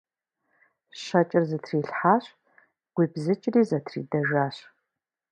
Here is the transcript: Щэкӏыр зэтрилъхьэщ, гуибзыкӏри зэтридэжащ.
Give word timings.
Щэкӏыр 1.01 1.43
зэтрилъхьэщ, 1.49 2.25
гуибзыкӏри 2.95 3.61
зэтридэжащ. 3.69 4.57